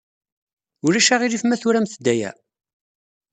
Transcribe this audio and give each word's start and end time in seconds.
Ulac 0.85 1.07
aɣilif 1.13 1.43
ma 1.45 1.55
turamt-d 1.61 2.05
aya? 2.13 2.31